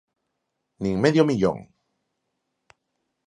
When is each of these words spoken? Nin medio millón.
Nin 0.83 0.95
medio 1.03 1.23
millón. 1.29 1.57